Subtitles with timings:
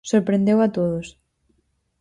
[0.09, 1.07] Sorprendeu a todos.